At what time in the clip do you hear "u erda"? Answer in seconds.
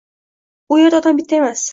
0.73-1.01